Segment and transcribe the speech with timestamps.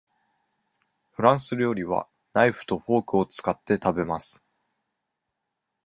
[1.11, 4.41] フランス料理はナイフとフォークを使って食べます。